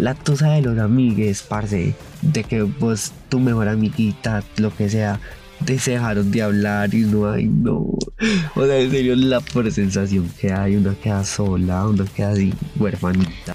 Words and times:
la 0.00 0.14
tusa 0.14 0.52
de 0.52 0.62
los 0.62 0.78
amigues, 0.78 1.42
parce, 1.42 1.94
de 2.22 2.44
que 2.44 2.62
vos, 2.62 3.12
tu 3.28 3.38
mejor 3.38 3.68
amiguita, 3.68 4.42
lo 4.56 4.74
que 4.74 4.88
sea, 4.88 5.20
te 5.66 5.74
dejaron 5.74 6.30
de 6.30 6.42
hablar 6.42 6.94
y 6.94 7.00
no 7.00 7.30
hay, 7.30 7.44
no. 7.44 7.86
O 8.54 8.66
sea, 8.66 8.78
en 8.78 8.90
serio, 8.90 9.14
la 9.14 9.42
sensación 9.70 10.30
que 10.40 10.52
hay, 10.52 10.76
uno 10.76 10.94
queda 11.02 11.22
sola, 11.22 11.86
uno 11.86 12.06
queda 12.16 12.30
así, 12.30 12.54
huerfanita. 12.78 13.54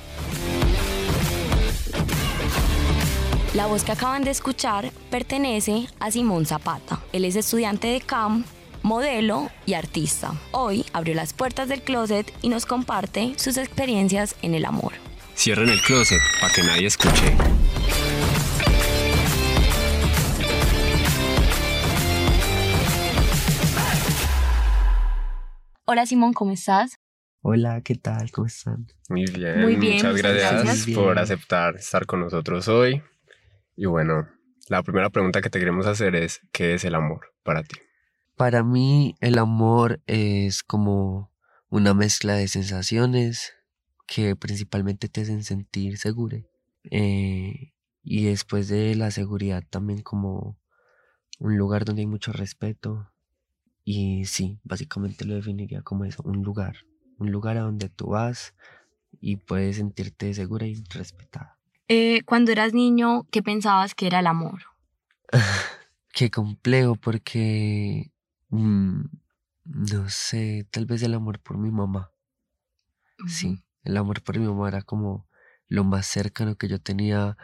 La 3.55 3.65
voz 3.65 3.83
que 3.83 3.93
acaban 3.93 4.23
de 4.23 4.31
escuchar 4.31 4.91
pertenece 5.09 5.87
a 5.99 6.11
Simón 6.11 6.45
Zapata. 6.45 6.99
Él 7.11 7.25
es 7.25 7.35
estudiante 7.35 7.87
de 7.87 8.01
CAM, 8.01 8.43
modelo 8.83 9.49
y 9.65 9.73
artista. 9.73 10.33
Hoy 10.51 10.85
abrió 10.93 11.15
las 11.15 11.33
puertas 11.33 11.69
del 11.69 11.81
closet 11.81 12.31
y 12.43 12.49
nos 12.49 12.67
comparte 12.67 13.33
sus 13.37 13.57
experiencias 13.57 14.35
en 14.43 14.53
el 14.53 14.65
amor. 14.65 15.04
Cierren 15.35 15.69
el 15.69 15.81
closet 15.81 16.21
para 16.39 16.53
que 16.53 16.63
nadie 16.63 16.87
escuche. 16.87 17.35
Hola 25.85 26.05
Simón, 26.05 26.33
¿cómo 26.33 26.51
estás? 26.51 26.97
Hola, 27.41 27.81
¿qué 27.81 27.95
tal? 27.95 28.31
¿Cómo 28.31 28.47
están? 28.47 28.87
Muy 29.09 29.25
bien, 29.25 29.61
Muy 29.61 29.75
bien, 29.75 29.95
muchas 29.97 30.13
muchas 30.13 30.31
gracias, 30.31 30.63
gracias. 30.63 30.95
por 30.97 31.19
aceptar 31.19 31.75
estar 31.75 32.05
con 32.05 32.21
nosotros 32.21 32.67
hoy. 32.67 33.03
Y 33.75 33.85
bueno, 33.85 34.27
la 34.67 34.81
primera 34.81 35.09
pregunta 35.09 35.41
que 35.41 35.49
te 35.49 35.59
queremos 35.59 35.85
hacer 35.85 36.15
es, 36.15 36.41
¿qué 36.51 36.73
es 36.73 36.85
el 36.85 36.95
amor 36.95 37.33
para 37.43 37.61
ti? 37.61 37.75
Para 38.35 38.63
mí 38.63 39.15
el 39.21 39.37
amor 39.37 40.01
es 40.07 40.63
como 40.63 41.31
una 41.69 41.93
mezcla 41.93 42.33
de 42.33 42.47
sensaciones 42.47 43.53
que 44.05 44.35
principalmente 44.35 45.09
te 45.09 45.21
hacen 45.21 45.43
sentir 45.43 45.97
seguro. 45.97 46.37
Eh, 46.91 47.73
y 48.03 48.25
después 48.25 48.67
de 48.67 48.95
la 48.95 49.11
seguridad 49.11 49.63
también 49.69 50.01
como 50.01 50.57
un 51.39 51.57
lugar 51.57 51.85
donde 51.85 52.01
hay 52.01 52.07
mucho 52.07 52.31
respeto. 52.31 53.11
Y 53.83 54.25
sí, 54.25 54.59
básicamente 54.63 55.25
lo 55.25 55.35
definiría 55.35 55.81
como 55.81 56.05
eso, 56.05 56.23
un 56.23 56.43
lugar. 56.43 56.85
Un 57.17 57.31
lugar 57.31 57.57
a 57.57 57.61
donde 57.61 57.89
tú 57.89 58.07
vas 58.07 58.53
y 59.21 59.37
puedes 59.37 59.77
sentirte 59.77 60.33
segura 60.33 60.67
y 60.67 60.83
respetada. 60.89 61.57
Eh, 61.87 62.21
cuando 62.25 62.51
eras 62.51 62.73
niño, 62.73 63.27
¿qué 63.31 63.43
pensabas 63.43 63.95
que 63.95 64.07
era 64.07 64.19
el 64.19 64.27
amor? 64.27 64.63
Qué 66.13 66.31
complejo 66.31 66.95
porque, 66.95 68.11
mm, 68.49 69.01
no 69.65 70.09
sé, 70.09 70.65
tal 70.71 70.85
vez 70.85 71.03
el 71.03 71.13
amor 71.13 71.39
por 71.39 71.57
mi 71.57 71.71
mamá. 71.71 72.11
Sí, 73.27 73.64
el 73.85 73.97
amor 73.97 74.21
por 74.23 74.37
mi 74.39 74.47
mamá 74.47 74.67
era 74.67 74.81
como 74.81 75.27
lo 75.67 75.83
más 75.83 76.05
cercano 76.07 76.55
que 76.55 76.67
yo 76.67 76.79
tenía 76.79 77.37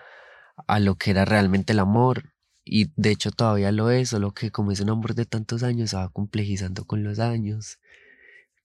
a 0.68 0.80
lo 0.80 0.96
que 0.96 1.12
era 1.12 1.26
realmente 1.26 1.74
el 1.74 1.80
amor. 1.80 2.34
Y 2.64 2.92
de 2.96 3.12
hecho 3.12 3.32
todavía 3.32 3.72
lo 3.72 3.90
es, 3.90 4.10
solo 4.10 4.34
que 4.34 4.52
como 4.52 4.72
es 4.72 4.80
un 4.82 4.90
amor 4.90 5.16
de 5.16 5.26
tantos 5.26 5.64
años, 5.64 5.92
se 5.92 5.98
va 5.98 6.10
complejizando 6.10 6.86
con 6.86 7.04
los 7.04 7.20
años. 7.20 7.80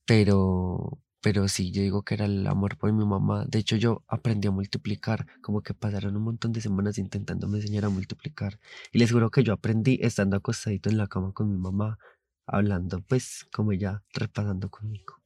Pero, 0.05 0.99
pero 1.21 1.49
sí, 1.49 1.73
yo 1.73 1.83
digo 1.83 2.03
que 2.03 2.15
era 2.15 2.27
el 2.27 2.47
amor 2.47 2.77
por 2.77 2.93
mi 2.93 3.05
mamá. 3.05 3.47
De 3.47 3.59
hecho, 3.59 3.77
yo 3.77 4.05
aprendí 4.07 4.49
a 4.49 4.53
multiplicar, 4.53 5.27
como 5.43 5.63
que 5.63 5.75
pasaron 5.75 6.17
un 6.17 6.23
montón 6.23 6.53
de 6.53 6.61
semanas 6.61 6.99
intentándome 6.99 7.59
enseñar 7.59 7.87
a 7.87 7.89
multiplicar. 7.89 8.61
Y 8.93 8.99
les 8.99 9.11
juro 9.13 9.31
que 9.31 9.43
yo 9.43 9.53
aprendí 9.53 9.99
estando 10.03 10.37
acostadito 10.37 10.91
en 10.91 10.99
la 10.99 11.09
cama 11.09 11.33
con 11.33 11.51
mi 11.51 11.59
mamá, 11.59 11.99
hablando, 12.47 13.01
pues, 13.01 13.47
como 13.53 13.73
ella, 13.73 14.05
repasando 14.13 14.71
conmigo. 14.71 15.21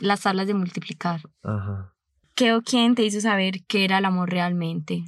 Las 0.00 0.22
tablas 0.22 0.46
de 0.46 0.54
multiplicar. 0.54 1.22
Ajá. 1.42 1.95
¿Qué 2.36 2.52
o 2.52 2.60
quién 2.60 2.94
te 2.94 3.02
hizo 3.02 3.22
saber 3.22 3.64
qué 3.66 3.84
era 3.86 3.96
el 3.96 4.04
amor 4.04 4.28
realmente? 4.28 5.02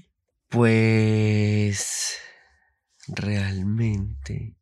Pues 0.48 2.16
realmente 3.06 4.56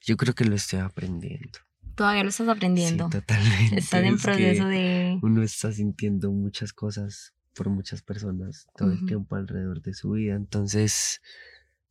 yo 0.00 0.16
creo 0.16 0.32
que 0.32 0.44
lo 0.44 0.54
estoy 0.54 0.78
aprendiendo. 0.78 1.58
Todavía 1.96 2.22
lo 2.22 2.28
estás 2.28 2.48
aprendiendo. 2.48 3.06
Sí, 3.06 3.10
totalmente. 3.10 3.78
estás 3.80 4.04
en 4.04 4.14
Es 4.14 4.22
proceso 4.22 4.66
de... 4.66 5.18
Uno 5.22 5.42
está 5.42 5.72
sintiendo 5.72 6.30
muchas 6.30 6.72
cosas 6.72 7.34
por 7.52 7.68
muchas 7.68 8.02
personas 8.02 8.68
todo 8.76 8.92
el 8.92 9.04
tiempo 9.06 9.34
alrededor 9.34 9.82
de 9.82 9.94
su 9.94 10.12
vida. 10.12 10.36
Entonces, 10.36 11.20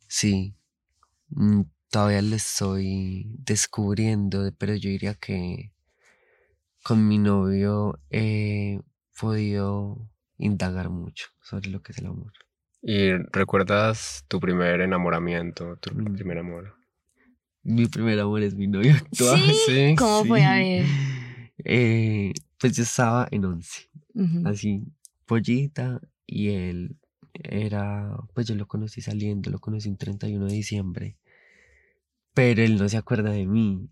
sí, 0.07 0.55
mm, 1.31 1.63
todavía 1.89 2.21
lo 2.21 2.37
estoy 2.37 3.35
descubriendo, 3.39 4.49
pero 4.57 4.73
yo 4.75 4.89
diría 4.89 5.15
que 5.15 5.73
con 6.81 7.05
mi 7.09 7.17
novio 7.17 7.99
he 8.09 8.79
podido 9.19 10.09
indagar 10.43 10.89
mucho 10.89 11.27
sobre 11.41 11.69
lo 11.69 11.81
que 11.81 11.91
es 11.93 11.97
el 11.99 12.07
amor. 12.07 12.33
¿Y 12.81 13.11
recuerdas 13.31 14.25
tu 14.27 14.39
primer 14.39 14.81
enamoramiento, 14.81 15.77
tu 15.77 15.93
Mm. 15.95 16.13
primer 16.15 16.37
amor? 16.39 16.75
Mi 17.63 17.87
primer 17.87 18.19
amor 18.19 18.41
es 18.43 18.55
mi 18.55 18.67
novio 18.67 18.93
actual. 18.93 19.41
¿Sí? 19.53 19.53
Sí, 19.65 19.95
¿Cómo 19.97 20.25
fue? 20.25 20.43
A 20.43 20.53
Sí. 20.55 20.59
ver. 20.59 20.85
Eh, 21.65 22.33
pues 22.59 22.75
yo 22.75 22.83
estaba 22.83 23.27
en 23.31 23.45
once, 23.45 23.89
Ujú. 24.15 24.47
así, 24.47 24.83
pollita, 25.25 26.01
y 26.25 26.49
él 26.49 26.97
era, 27.33 28.17
pues 28.33 28.47
yo 28.47 28.55
lo 28.55 28.67
conocí 28.67 29.01
saliendo, 29.01 29.49
lo 29.49 29.59
conocí 29.59 29.87
un 29.87 29.97
31 29.97 30.45
de 30.47 30.53
diciembre, 30.53 31.17
pero 32.33 32.61
él 32.63 32.77
no 32.77 32.89
se 32.89 32.97
acuerda 32.97 33.31
de 33.31 33.45
mí. 33.45 33.89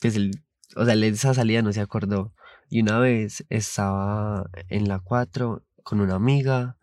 Pues 0.00 0.16
él, 0.16 0.30
o 0.76 0.84
sea, 0.84 0.94
él 0.94 1.04
esa 1.04 1.34
salida 1.34 1.60
no 1.62 1.72
se 1.72 1.80
acordó. 1.80 2.32
Y 2.70 2.80
una 2.80 2.98
vez 2.98 3.44
estaba 3.50 4.48
en 4.68 4.88
la 4.88 5.00
4 5.00 5.62
con 5.84 6.00
una 6.00 6.16
amiga 6.16 6.76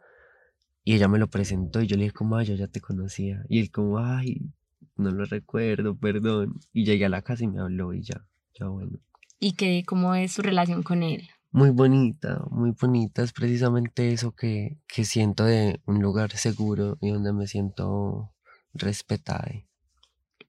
y 0.83 0.95
ella 0.95 1.07
me 1.07 1.19
lo 1.19 1.27
presentó 1.27 1.81
y 1.81 1.87
yo 1.87 1.97
le 1.97 2.03
dije 2.03 2.13
como, 2.13 2.37
ay, 2.37 2.47
yo 2.47 2.55
ya 2.55 2.67
te 2.67 2.79
conocía. 2.79 3.43
Y 3.49 3.59
él 3.59 3.71
como, 3.71 3.99
ay, 3.99 4.49
no 4.95 5.11
lo 5.11 5.25
recuerdo, 5.25 5.95
perdón. 5.95 6.59
Y 6.71 6.85
llegué 6.85 7.05
a 7.05 7.09
la 7.09 7.21
casa 7.21 7.43
y 7.43 7.47
me 7.47 7.59
habló 7.59 7.93
y 7.93 8.01
ya, 8.01 8.25
ya 8.57 8.67
bueno. 8.67 8.99
¿Y 9.39 9.53
qué, 9.53 9.83
cómo 9.85 10.15
es 10.15 10.31
su 10.31 10.41
relación 10.41 10.83
con 10.83 11.03
él? 11.03 11.27
Muy 11.51 11.71
bonita, 11.71 12.43
muy 12.49 12.71
bonita. 12.71 13.21
Es 13.23 13.33
precisamente 13.33 14.13
eso 14.13 14.33
que, 14.33 14.77
que 14.87 15.03
siento 15.03 15.43
de 15.43 15.81
un 15.85 16.01
lugar 16.01 16.31
seguro 16.31 16.97
y 17.01 17.09
donde 17.09 17.33
me 17.33 17.47
siento 17.47 18.31
respetada. 18.73 19.51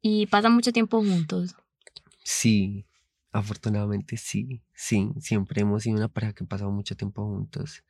¿Y 0.00 0.26
pasan 0.26 0.54
mucho 0.54 0.72
tiempo 0.72 0.98
juntos? 0.98 1.56
Sí, 2.24 2.86
afortunadamente 3.32 4.16
sí, 4.16 4.62
sí. 4.74 5.10
Siempre 5.20 5.62
hemos 5.62 5.82
sido 5.82 5.96
una 5.96 6.08
pareja 6.08 6.32
que 6.32 6.44
ha 6.44 6.46
pasado 6.46 6.70
mucho 6.70 6.96
tiempo 6.96 7.24
juntos 7.24 7.82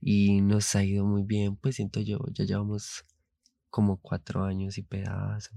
y 0.00 0.40
nos 0.40 0.74
ha 0.74 0.84
ido 0.84 1.04
muy 1.04 1.22
bien. 1.22 1.56
Pues 1.56 1.76
siento 1.76 2.00
yo, 2.00 2.18
ya 2.32 2.44
llevamos 2.44 3.04
como 3.68 3.98
cuatro 3.98 4.44
años 4.44 4.78
y 4.78 4.82
pedazo. 4.82 5.50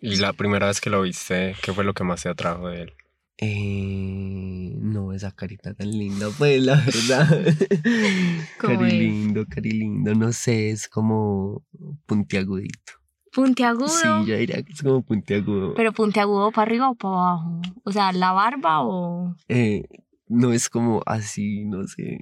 ¿Y 0.00 0.16
la 0.16 0.32
primera 0.32 0.66
vez 0.66 0.80
que 0.80 0.90
lo 0.90 1.02
viste, 1.02 1.54
qué 1.62 1.72
fue 1.72 1.84
lo 1.84 1.94
que 1.94 2.04
más 2.04 2.22
te 2.22 2.28
atrajo 2.28 2.68
de 2.68 2.82
él? 2.82 2.92
Eh, 3.40 4.74
no, 4.80 5.12
esa 5.12 5.30
carita 5.30 5.72
tan 5.74 5.90
linda, 5.90 6.28
pues 6.36 6.60
la 6.62 6.76
verdad. 6.76 7.28
¿Cómo 8.60 8.80
cari 8.80 8.86
es? 8.86 8.94
lindo, 8.94 9.46
cari 9.48 9.70
lindo, 9.70 10.14
no 10.14 10.32
sé, 10.32 10.70
es 10.70 10.88
como 10.88 11.64
puntiagudito. 12.06 12.94
¿Puntiagudo? 13.32 13.88
Sí, 13.88 14.08
yo 14.26 14.36
diría 14.36 14.62
que 14.62 14.72
es 14.72 14.82
como 14.82 15.02
puntiagudo. 15.02 15.74
¿Pero 15.74 15.92
puntiagudo 15.92 16.50
para 16.50 16.62
arriba 16.62 16.90
o 16.90 16.94
para 16.96 17.14
abajo? 17.14 17.60
O 17.84 17.92
sea, 17.92 18.12
¿la 18.12 18.32
barba 18.32 18.82
o...? 18.82 19.36
Eh, 19.48 19.84
no 20.26 20.52
es 20.52 20.68
como 20.68 21.02
así, 21.06 21.64
no 21.64 21.86
sé. 21.86 22.18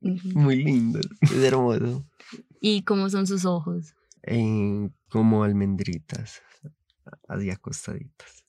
Muy 0.00 0.62
lindo, 0.62 1.00
es 1.20 1.32
hermoso. 1.32 2.06
¿Y 2.60 2.82
cómo 2.82 3.08
son 3.08 3.26
sus 3.26 3.44
ojos? 3.44 3.94
Eh, 4.22 4.90
como 5.08 5.44
almendritas, 5.44 6.42
así 7.28 7.50
acostaditas. 7.50 8.44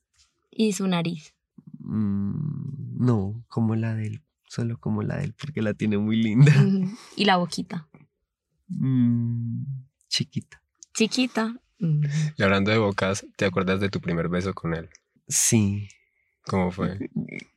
¿Y 0.52 0.74
su 0.74 0.88
nariz? 0.88 1.34
Mm, 1.80 3.06
no, 3.06 3.45
como 3.48 3.75
la 3.75 3.95
de 3.95 4.07
él, 4.07 4.24
solo 4.48 4.80
como 4.80 5.04
la 5.04 5.18
de 5.18 5.25
él, 5.25 5.36
porque 5.39 5.62
la 5.62 5.74
tiene 5.74 5.98
muy 5.98 6.18
linda. 6.22 6.51
¿Y 7.16 7.25
la 7.25 7.38
boquita? 7.38 7.88
Mm, 8.68 9.63
chiquita. 10.07 10.62
¿Chiquita? 10.94 11.56
Y 11.80 12.44
hablando 12.44 12.72
de 12.72 12.80
bocas, 12.80 13.25
¿te 13.36 13.45
acuerdas 13.45 13.80
de 13.80 13.89
tu 13.89 14.01
primer 14.01 14.30
beso 14.30 14.54
con 14.54 14.74
él? 14.74 14.89
Sí. 15.27 15.88
¿Cómo 16.45 16.72
fue? 16.72 16.98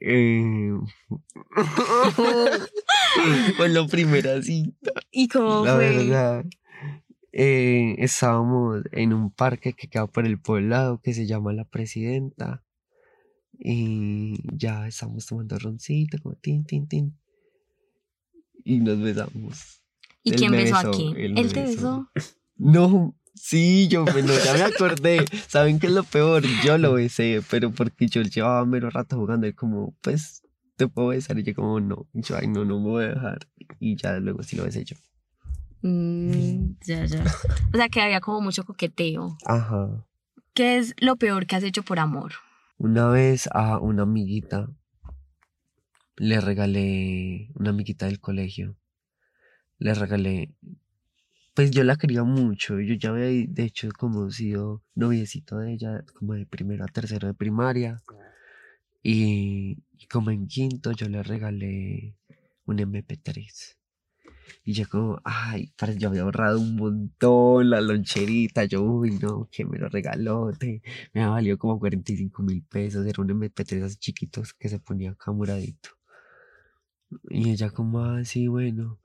Eh... 0.00 0.72
Con 3.56 3.74
la 3.74 3.86
primera 3.86 4.40
cita. 4.42 4.92
¿Y 5.10 5.28
cómo 5.28 5.64
La 5.64 5.74
fue? 5.76 5.92
verdad. 5.94 6.44
eh, 7.32 7.94
estábamos 7.98 8.82
en 8.92 9.12
un 9.12 9.30
parque 9.30 9.72
que 9.74 9.88
queda 9.88 10.06
por 10.06 10.26
el 10.26 10.40
poblado 10.40 11.00
que 11.00 11.12
se 11.14 11.26
llama 11.26 11.52
La 11.52 11.64
Presidenta. 11.64 12.64
Y 13.58 14.38
ya 14.56 14.86
estábamos 14.88 15.26
tomando 15.26 15.58
roncito, 15.58 16.16
como 16.22 16.34
tin, 16.36 16.64
tin, 16.64 16.88
tin. 16.88 17.18
Y 18.64 18.78
nos 18.78 18.98
besamos. 19.00 19.82
¿Y 20.22 20.30
Él 20.30 20.36
quién 20.36 20.52
besó 20.52 20.76
a 20.76 20.90
quién? 20.90 21.14
él 21.16 21.34
me 21.34 21.40
¿Él 21.42 21.52
te 21.52 21.62
besó? 21.62 22.10
No, 22.56 23.14
sí, 23.34 23.88
yo, 23.88 24.04
bueno, 24.04 24.32
ya 24.44 24.54
me 24.54 24.62
acordé. 24.62 25.24
¿Saben 25.48 25.78
qué 25.78 25.86
es 25.86 25.92
lo 25.92 26.04
peor? 26.04 26.42
Yo 26.64 26.78
lo 26.78 26.94
besé, 26.94 27.42
pero 27.50 27.70
porque 27.70 28.06
yo 28.08 28.22
llevaba 28.22 28.64
mero 28.64 28.90
rato 28.90 29.16
jugando. 29.16 29.46
Y 29.46 29.52
como, 29.52 29.94
pues, 30.00 30.42
te 30.76 30.88
puedo 30.88 31.08
besar. 31.08 31.38
Y 31.38 31.42
yo, 31.42 31.54
como, 31.54 31.80
no. 31.80 32.06
Y 32.12 32.22
yo, 32.22 32.36
ay, 32.36 32.48
no, 32.48 32.64
no 32.64 32.78
me 32.78 32.88
voy 32.88 33.04
a 33.04 33.08
dejar. 33.08 33.48
Y 33.78 33.96
ya 33.96 34.18
luego 34.18 34.42
sí 34.42 34.56
lo 34.56 34.64
besé 34.64 34.84
yo. 34.84 34.96
Mm, 35.82 36.76
ya, 36.84 37.04
ya. 37.06 37.24
O 37.72 37.76
sea, 37.76 37.88
que 37.88 38.00
había 38.00 38.20
como 38.20 38.40
mucho 38.40 38.64
coqueteo. 38.64 39.36
Ajá. 39.46 40.06
¿Qué 40.52 40.78
es 40.78 40.94
lo 40.98 41.16
peor 41.16 41.46
que 41.46 41.56
has 41.56 41.62
hecho 41.62 41.82
por 41.82 41.98
amor? 41.98 42.32
Una 42.76 43.08
vez 43.08 43.48
a 43.52 43.78
una 43.78 44.02
amiguita 44.02 44.68
le 46.20 46.38
regalé, 46.38 47.50
una 47.54 47.70
amiguita 47.70 48.04
del 48.04 48.20
colegio, 48.20 48.76
le 49.78 49.94
regalé, 49.94 50.54
pues 51.60 51.72
yo 51.72 51.84
la 51.84 51.96
quería 51.96 52.24
mucho, 52.24 52.80
yo 52.80 52.94
ya 52.94 53.10
había 53.10 53.26
de 53.46 53.64
hecho 53.64 53.90
como 53.98 54.30
sido 54.30 54.82
noviecito 54.94 55.58
de 55.58 55.74
ella, 55.74 56.02
como 56.14 56.32
de 56.32 56.46
primero 56.46 56.84
a 56.84 56.88
tercero 56.88 57.28
de 57.28 57.34
primaria, 57.34 58.02
y, 59.02 59.76
como 60.10 60.30
en 60.30 60.46
quinto 60.46 60.92
yo 60.92 61.06
le 61.10 61.22
regalé 61.22 62.16
un 62.64 62.78
MP3. 62.80 63.76
Y 64.64 64.72
yo 64.74 64.88
como, 64.88 65.20
ay, 65.24 65.72
yo 65.98 66.08
había 66.08 66.22
ahorrado 66.22 66.60
un 66.60 66.76
montón 66.76 67.70
la 67.70 67.80
loncherita. 67.82 68.64
Yo, 68.64 68.82
uy, 68.82 69.18
no, 69.18 69.48
que 69.52 69.64
me 69.66 69.78
lo 69.78 69.88
regaló. 69.90 70.52
te- 70.58 70.82
Me 71.14 71.26
valió 71.26 71.58
como 71.58 71.78
45 71.78 72.42
mil 72.42 72.62
pesos. 72.64 73.06
Era 73.06 73.22
un 73.22 73.30
MP3 73.30 73.82
así 73.84 73.96
chiquitos 73.96 74.54
que 74.54 74.68
se 74.70 74.80
ponía 74.80 75.10
acá 75.12 75.32
moradito. 75.32 75.90
Y 77.30 77.50
ella 77.50 77.70
como, 77.70 78.00
ah, 78.00 78.22
bueno. 78.48 78.98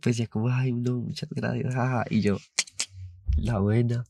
Pues 0.00 0.16
ya 0.16 0.26
como, 0.26 0.48
ay, 0.48 0.72
no, 0.72 0.96
muchas 0.96 1.28
gracias. 1.30 1.74
jaja". 1.74 2.04
Y 2.10 2.20
yo, 2.20 2.38
la 3.36 3.58
buena. 3.58 4.04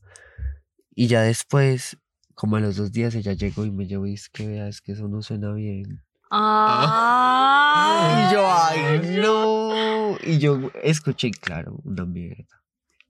Y 0.95 1.07
ya 1.07 1.21
después, 1.21 1.97
como 2.35 2.55
a 2.55 2.59
los 2.59 2.75
dos 2.75 2.91
días, 2.91 3.15
ella 3.15 3.33
llegó 3.33 3.65
y 3.65 3.71
me 3.71 3.87
llevó 3.87 4.07
y 4.07 4.13
es 4.13 4.29
que 4.29 4.47
veas 4.47 4.81
que 4.81 4.93
eso 4.93 5.07
no 5.07 5.21
suena 5.21 5.53
bien. 5.53 6.03
Ah. 6.29 8.19
Y 8.19 8.33
yo, 8.33 8.47
ay, 8.47 9.17
no. 9.21 10.17
Y 10.23 10.39
yo 10.39 10.71
escuché, 10.83 11.31
claro, 11.31 11.79
una 11.83 12.05
mierda. 12.05 12.63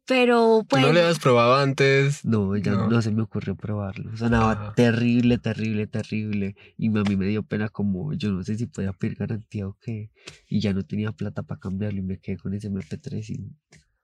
Pero 0.07 0.59
¿Tú 0.61 0.67
pues. 0.69 0.81
no 0.83 0.93
le 0.93 1.01
has 1.01 1.19
probado 1.19 1.55
antes? 1.55 2.23
No, 2.23 2.55
ya 2.55 2.71
no. 2.71 2.87
No. 2.87 3.01
se 3.01 3.11
me 3.11 3.21
ocurrió 3.23 3.55
probarlo. 3.55 4.15
Sonaba 4.15 4.51
Ajá. 4.53 4.73
terrible, 4.75 5.37
terrible, 5.37 5.85
terrible. 5.87 6.55
Y 6.77 6.87
a 6.87 7.03
mí 7.03 7.15
me 7.17 7.25
dio 7.27 7.43
pena 7.43 7.67
como, 7.69 8.13
yo 8.13 8.31
no 8.31 8.41
sé 8.43 8.55
si 8.57 8.67
podía 8.67 8.93
pedir 8.93 9.15
garantía 9.17 9.67
o 9.67 9.75
qué. 9.81 10.09
Y 10.47 10.61
ya 10.61 10.73
no 10.73 10.83
tenía 10.83 11.11
plata 11.11 11.43
para 11.43 11.59
cambiarlo 11.59 11.99
y 11.99 12.03
me 12.03 12.19
quedé 12.19 12.37
con 12.37 12.53
ese 12.53 12.69
MP3 12.71 13.29
y 13.29 13.51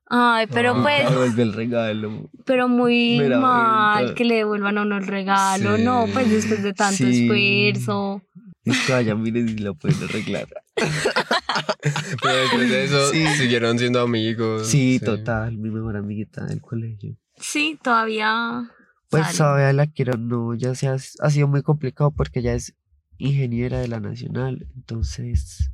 Ay, 0.10 0.48
pero 0.52 0.74
Ah. 0.76 0.82
pues. 0.84 1.10
devolví 1.10 1.42
el 1.42 1.54
regalo. 1.54 2.30
Pero 2.46 2.68
muy 2.68 3.20
mal 3.40 4.14
que 4.14 4.26
le 4.26 4.36
devuelvan 4.36 4.78
a 4.78 4.82
uno 4.82 4.98
el 4.98 5.08
regalo. 5.08 5.78
Sí. 5.78 5.84
No, 5.84 6.06
pues 6.14 6.30
después 6.30 6.62
de 6.64 6.74
tanto 6.74 6.98
Sí. 6.98 7.24
esfuerzo. 7.24 8.22
Es 8.66 8.80
que 8.86 8.94
vaya, 8.94 9.14
miren 9.16 9.50
si 9.50 9.58
lo 9.58 9.76
pueden 9.76 10.02
arreglar. 10.04 10.48
Pero 12.22 12.36
después 12.38 12.70
de 12.70 12.84
eso 12.86 13.12
Sí. 13.12 13.26
siguieron 13.38 13.78
siendo 13.78 14.00
amigos. 14.02 14.68
Sí, 14.68 15.00
total, 15.04 15.58
mi 15.58 15.70
mejor 15.70 15.98
amiguita 15.98 16.46
del 16.46 16.62
colegio. 16.62 17.16
Sí, 17.38 17.78
todavía. 17.82 18.70
Pues 19.10 19.24
sale. 19.28 19.38
todavía 19.38 19.74
la 19.74 19.88
quiero, 19.88 20.18
no, 20.18 20.56
ya 20.56 20.76
se 20.76 20.88
ha, 20.88 20.94
ha 20.96 21.30
sido 21.30 21.48
muy 21.48 21.62
complicado 21.62 22.12
porque 22.12 22.40
ella 22.40 22.54
es 22.54 22.74
ingeniera 23.18 23.80
de 23.80 23.88
la 23.88 24.00
Nacional, 24.00 24.68
entonces 24.76 25.70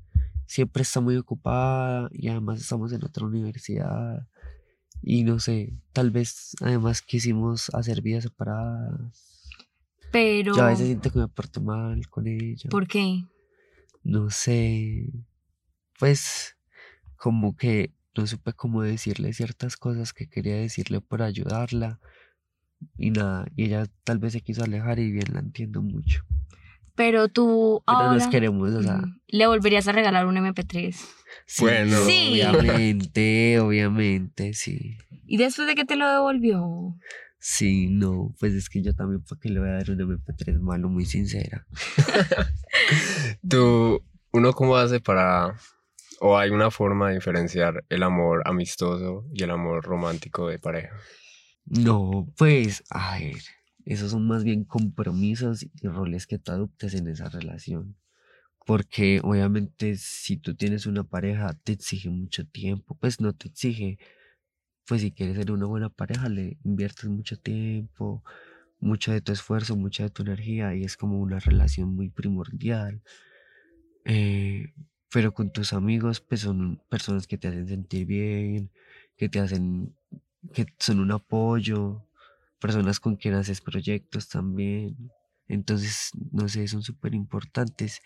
siempre 0.45 0.81
está 0.83 0.99
muy 0.99 1.15
ocupada 1.15 2.09
y 2.11 2.27
además 2.27 2.59
estamos 2.59 2.91
en 2.91 3.03
otra 3.05 3.25
universidad 3.25 4.27
y 5.01 5.23
no 5.23 5.39
sé, 5.39 5.73
tal 5.93 6.11
vez 6.11 6.51
además 6.61 7.01
quisimos 7.01 7.69
hacer 7.73 8.01
vidas 8.01 8.23
separadas. 8.23 9.38
Pero. 10.11 10.55
Yo 10.55 10.63
a 10.63 10.69
veces 10.69 10.87
siento 10.87 11.11
que 11.11 11.19
me 11.19 11.27
porto 11.27 11.61
mal 11.61 12.07
con 12.09 12.27
ella. 12.27 12.69
¿Por 12.69 12.87
qué? 12.87 13.23
No 14.03 14.29
sé, 14.29 15.05
pues 15.99 16.55
como 17.17 17.55
que 17.55 17.93
no 18.15 18.25
supe 18.27 18.53
cómo 18.53 18.81
decirle 18.81 19.33
ciertas 19.33 19.75
cosas 19.77 20.13
que 20.13 20.27
quería 20.27 20.55
decirle 20.55 21.01
por 21.01 21.21
ayudarla 21.21 21.99
y 22.97 23.11
nada, 23.11 23.45
y 23.55 23.65
ella 23.65 23.85
tal 24.05 24.19
vez 24.19 24.31
se 24.33 24.41
quiso 24.41 24.63
alejar 24.63 24.99
y 24.99 25.11
bien 25.11 25.27
la 25.33 25.39
entiendo 25.41 25.81
mucho. 25.81 26.23
Pero 26.95 27.27
tú 27.29 27.81
Pero 27.85 27.97
ahora. 27.99 28.13
nos 28.13 28.27
queremos, 28.27 28.73
o 28.73 28.81
sea, 28.83 29.01
Le 29.27 29.47
volverías 29.47 29.87
a 29.87 29.91
regalar 29.91 30.25
un 30.25 30.35
MP3. 30.37 30.95
sí, 31.45 31.63
Bueno. 31.63 31.97
Sí. 32.05 32.41
obviamente, 32.41 33.59
obviamente, 33.59 34.53
sí. 34.53 34.97
¿Y 35.25 35.37
después 35.37 35.67
de 35.67 35.75
que 35.75 35.85
te 35.85 35.95
lo 35.97 36.09
devolvió? 36.09 36.95
Sí, 37.39 37.87
no, 37.89 38.35
pues 38.37 38.53
es 38.53 38.69
que 38.69 38.81
yo 38.81 38.93
también 38.93 39.23
para 39.23 39.39
qué 39.39 39.49
le 39.49 39.61
voy 39.61 39.69
a 39.69 39.73
dar 39.73 39.89
un 39.91 39.99
MP3 39.99 40.59
malo, 40.59 40.89
muy 40.89 41.05
sincera. 41.05 41.65
¿Tú, 43.49 44.03
uno 44.33 44.53
cómo 44.53 44.75
hace 44.75 44.99
para... 44.99 45.55
o 46.19 46.37
hay 46.37 46.49
una 46.49 46.69
forma 46.69 47.07
de 47.09 47.15
diferenciar 47.15 47.85
el 47.87 48.03
amor 48.03 48.43
amistoso 48.45 49.25
y 49.33 49.43
el 49.43 49.51
amor 49.51 49.85
romántico 49.85 50.49
de 50.49 50.59
pareja? 50.59 50.95
No, 51.65 52.27
pues, 52.37 52.83
a 52.89 53.17
ver, 53.19 53.37
esos 53.85 54.11
son 54.11 54.27
más 54.27 54.43
bien 54.43 54.65
compromisos 54.65 55.63
y 55.63 55.87
roles 55.87 56.27
que 56.27 56.39
tú 56.39 56.51
adoptes 56.51 56.93
en 56.93 57.07
esa 57.07 57.29
relación. 57.29 57.95
Porque 58.65 59.21
obviamente 59.23 59.95
si 59.97 60.37
tú 60.37 60.55
tienes 60.55 60.85
una 60.85 61.03
pareja 61.03 61.57
te 61.63 61.71
exige 61.71 62.09
mucho 62.09 62.45
tiempo, 62.45 62.97
pues 62.99 63.21
no 63.21 63.33
te 63.33 63.47
exige, 63.47 63.97
pues 64.89 65.01
si 65.01 65.11
quieres 65.11 65.37
ser 65.37 65.51
una 65.51 65.67
buena 65.67 65.89
pareja 65.89 66.29
le 66.29 66.57
inviertes 66.63 67.05
mucho 67.05 67.37
tiempo, 67.37 68.23
mucho 68.79 69.11
de 69.11 69.21
tu 69.21 69.31
esfuerzo, 69.31 69.75
mucha 69.75 70.01
de 70.01 70.09
tu 70.09 70.23
energía 70.23 70.73
y 70.73 70.83
es 70.83 70.97
como 70.97 71.19
una 71.19 71.37
relación 71.37 71.95
muy 71.95 72.09
primordial. 72.09 72.99
Eh, 74.05 74.73
pero 75.11 75.31
con 75.31 75.51
tus 75.51 75.73
amigos 75.73 76.21
pues 76.21 76.41
son 76.41 76.81
personas 76.89 77.27
que 77.27 77.37
te 77.37 77.49
hacen 77.49 77.67
sentir 77.67 78.07
bien, 78.07 78.71
que 79.15 79.29
te 79.29 79.39
hacen 79.39 79.95
que 80.53 80.65
son 80.79 81.01
un 81.01 81.11
apoyo, 81.11 82.03
personas 82.59 82.99
con 82.99 83.15
quien 83.15 83.35
haces 83.35 83.61
proyectos 83.61 84.27
también. 84.27 85.11
Entonces, 85.47 86.13
no 86.31 86.49
sé, 86.49 86.67
son 86.67 86.81
súper 86.81 87.13
importantes. 87.13 88.01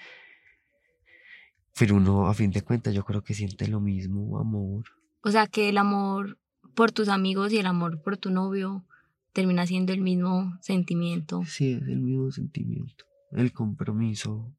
Pero 1.80 1.96
uno, 1.96 2.28
a 2.28 2.34
fin 2.34 2.52
de 2.52 2.62
cuentas, 2.62 2.94
yo 2.94 3.06
creo 3.06 3.24
que 3.24 3.34
siente 3.34 3.68
lo 3.68 3.80
mismo, 3.80 4.38
amor. 4.38 4.84
O 5.22 5.32
sea, 5.32 5.48
que 5.48 5.70
el 5.70 5.78
amor 5.78 6.38
por 6.75 6.92
tus 6.92 7.08
amigos 7.10 7.52
y 7.54 7.58
el 7.58 7.66
amor 7.66 8.02
por 8.02 8.18
tu 8.18 8.30
novio 8.30 8.86
termina 9.34 9.66
siendo 9.66 9.94
el 9.94 10.02
mismo 10.02 10.58
sentimiento. 10.62 11.44
Sí, 11.46 11.74
es 11.74 11.81
el 11.88 12.00
mismo 12.00 12.31
sentimiento. 12.31 13.06
El 13.31 13.52
compromiso 13.52 14.54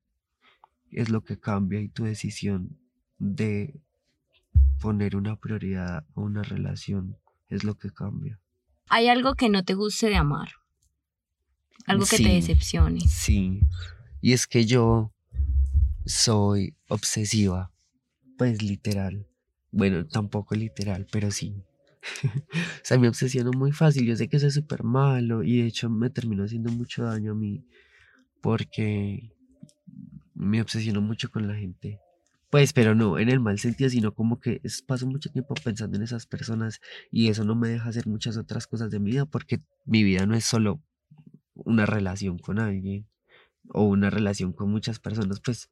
es 0.91 1.11
lo 1.11 1.23
que 1.23 1.39
cambia 1.39 1.81
y 1.81 1.89
tu 1.89 2.05
decisión 2.05 2.79
de 3.19 3.81
poner 4.81 5.17
una 5.17 5.37
prioridad 5.37 5.99
a 6.15 6.21
una 6.21 6.43
relación 6.43 7.17
es 7.49 7.65
lo 7.65 7.77
que 7.77 7.91
cambia. 7.91 8.41
Hay 8.89 9.09
algo 9.09 9.35
que 9.35 9.49
no 9.49 9.65
te 9.65 9.75
guste 9.75 10.09
de 10.09 10.17
amar. 10.17 10.49
Algo 11.87 12.05
que 12.05 12.17
te 12.17 12.25
Sí. 12.25 12.35
decepcione. 12.35 13.01
Sí, 13.01 13.61
y 14.21 14.33
es 14.33 14.47
que 14.47 14.65
yo 14.67 15.13
soy 16.07 16.75
obsesiva, 16.89 17.73
pues 18.39 18.63
literal. 18.63 19.27
Bueno, 19.71 20.07
tampoco 20.07 20.55
literal, 20.55 21.07
pero 21.11 21.31
sí. 21.31 21.55
o 22.55 22.85
sea, 22.85 22.99
me 22.99 23.09
obsesiono 23.09 23.51
muy 23.57 23.73
fácil. 23.73 24.07
Yo 24.07 24.17
sé 24.17 24.29
que 24.29 24.37
eso 24.37 24.47
es 24.47 24.55
súper 24.55 24.85
malo 24.85 25.43
y 25.43 25.59
de 25.63 25.67
hecho 25.67 25.89
me 25.91 26.11
terminó 26.11 26.45
haciendo 26.45 26.71
mucho 26.73 27.05
daño 27.05 27.33
a 27.33 27.35
mí 27.35 27.65
porque 28.41 29.33
me 30.35 30.61
obsesiono 30.61 31.01
mucho 31.01 31.31
con 31.31 31.47
la 31.49 31.55
gente. 31.55 32.01
Pues, 32.51 32.73
pero 32.73 32.95
no 32.95 33.19
en 33.19 33.31
el 33.31 33.41
mal 33.41 33.59
sentido, 33.59 33.91
sino 33.91 34.15
como 34.15 34.39
que 34.41 34.61
es- 34.63 34.83
paso 34.83 35.07
mucho 35.07 35.31
tiempo 35.31 35.55
pensando 35.55 35.97
en 35.97 36.03
esas 36.05 36.27
personas 36.27 36.81
y 37.11 37.29
eso 37.29 37.45
no 37.45 37.55
me 37.57 37.69
deja 37.69 37.89
hacer 37.89 38.07
muchas 38.07 38.37
otras 38.37 38.67
cosas 38.67 38.91
de 38.91 39.01
mi 39.01 39.11
vida 39.13 39.27
porque 39.27 39.61
mi 39.85 40.05
vida 40.05 40.27
no 40.27 40.35
es 40.37 40.45
solo 40.45 40.81
una 41.55 41.87
relación 41.87 42.39
con 42.39 42.59
alguien 42.59 43.07
o 43.71 43.85
una 43.85 44.11
relación 44.11 44.53
con 44.53 44.71
muchas 44.71 45.01
personas, 45.01 45.41
pues 45.41 45.71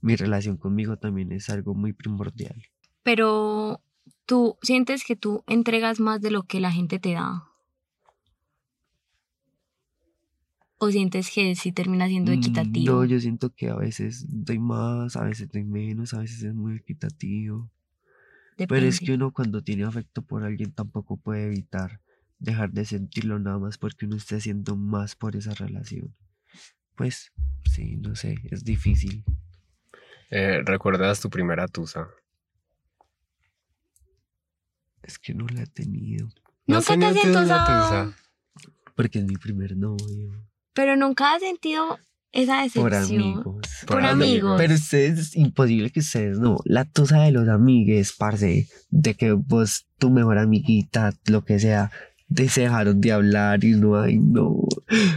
mi 0.00 0.16
relación 0.16 0.56
conmigo 0.56 0.98
también 0.98 1.32
es 1.32 1.50
algo 1.50 1.74
muy 1.74 1.92
primordial. 1.92 2.62
Pero 3.02 3.82
tú 4.26 4.56
sientes 4.62 5.04
que 5.04 5.16
tú 5.16 5.42
entregas 5.46 6.00
más 6.00 6.20
de 6.20 6.30
lo 6.30 6.44
que 6.44 6.60
la 6.60 6.72
gente 6.72 6.98
te 6.98 7.12
da. 7.12 7.44
¿O 10.78 10.90
sientes 10.90 11.30
que 11.30 11.54
sí 11.54 11.72
termina 11.72 12.06
siendo 12.06 12.32
Mm, 12.32 12.34
equitativo? 12.34 12.96
No, 12.96 13.04
yo 13.04 13.18
siento 13.20 13.50
que 13.54 13.68
a 13.70 13.76
veces 13.76 14.26
doy 14.28 14.58
más, 14.58 15.16
a 15.16 15.24
veces 15.24 15.48
doy 15.48 15.64
menos, 15.64 16.12
a 16.12 16.20
veces 16.20 16.42
es 16.42 16.54
muy 16.54 16.76
equitativo. 16.76 17.70
Pero 18.56 18.86
es 18.86 18.98
Depende. 18.98 19.06
que 19.06 19.12
uno 19.14 19.32
cuando 19.32 19.62
tiene 19.62 19.84
afecto 19.84 20.22
por 20.22 20.44
alguien 20.44 20.72
tampoco 20.72 21.16
puede 21.16 21.46
evitar 21.46 22.00
dejar 22.38 22.70
de 22.72 22.84
sentirlo 22.84 23.38
nada 23.38 23.58
más 23.58 23.78
porque 23.78 24.06
uno 24.06 24.16
esté 24.16 24.36
haciendo 24.36 24.76
más 24.76 25.14
por 25.16 25.36
esa 25.36 25.54
relación. 25.54 26.14
Pues 26.96 27.32
sí, 27.70 27.96
no 27.96 28.14
sé, 28.16 28.36
es 28.50 28.64
difícil. 28.64 29.24
Eh, 30.30 30.62
¿Recuerdas 30.64 31.20
tu 31.20 31.30
primera 31.30 31.68
tusa? 31.68 32.08
Es 35.06 35.18
que 35.18 35.34
no 35.34 35.46
la 35.46 35.62
he 35.62 35.66
tenido. 35.66 36.28
¿No 36.66 36.76
Nunca 36.76 36.98
te 36.98 37.06
has 37.06 37.16
entusado. 37.24 38.10
tusa? 38.10 38.16
Porque 38.96 39.20
es 39.20 39.24
mi 39.24 39.36
primer 39.36 39.76
novio. 39.76 40.32
Pero 40.74 40.96
nunca 40.96 41.34
has 41.34 41.40
sentido 41.40 41.98
esa 42.32 42.62
decepción. 42.62 42.84
Por 42.84 42.94
amigos. 42.94 43.66
Por 43.86 43.96
Por 43.96 44.04
amigos. 44.04 44.54
Pero 44.58 44.74
ustedes, 44.74 45.18
es 45.18 45.36
imposible 45.36 45.90
que 45.90 46.00
ustedes 46.00 46.38
no. 46.38 46.58
La 46.64 46.84
tusa 46.84 47.22
de 47.22 47.30
los 47.30 47.48
amigues, 47.48 48.12
parce, 48.12 48.68
de 48.90 49.14
que 49.14 49.32
vos, 49.32 49.86
tu 49.98 50.10
mejor 50.10 50.38
amiguita, 50.38 51.12
lo 51.26 51.44
que 51.44 51.60
sea, 51.60 51.92
se 52.34 52.62
dejaron 52.62 53.00
de 53.00 53.12
hablar 53.12 53.62
y 53.62 53.72
no 53.76 54.00
hay, 54.00 54.18
no. 54.18 54.66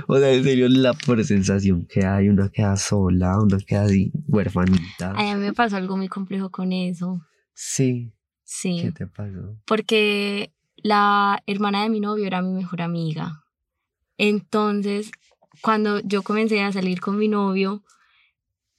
O 0.08 0.17
sea, 0.19 0.31
en 0.31 0.43
serio, 0.43 0.69
la 0.69 0.93
por 0.93 1.24
sensación 1.25 1.88
que 1.88 2.05
hay, 2.05 2.29
una 2.29 2.50
queda 2.50 2.77
sola, 2.77 3.39
una 3.39 3.58
queda 3.58 3.86
así, 3.86 4.12
huerfanita. 4.27 5.13
Ay, 5.15 5.29
a 5.29 5.36
mí 5.36 5.46
me 5.46 5.53
pasó 5.53 5.77
algo 5.77 5.98
muy 5.98 6.08
complejo 6.08 6.51
con 6.51 6.72
eso. 6.74 7.22
Sí, 7.53 8.13
Sí. 8.51 8.81
¿qué 8.81 8.91
te 8.91 9.05
pasó? 9.05 9.55
porque 9.65 10.51
la 10.77 11.43
hermana 11.45 11.83
de 11.83 11.89
mi 11.89 11.99
novio 11.99 12.25
era 12.25 12.41
mi 12.41 12.51
mejor 12.51 12.81
amiga. 12.81 13.45
Entonces, 14.17 15.11
cuando 15.61 15.99
yo 15.99 16.23
comencé 16.23 16.63
a 16.63 16.71
salir 16.71 16.99
con 16.99 17.19
mi 17.19 17.27
novio, 17.27 17.83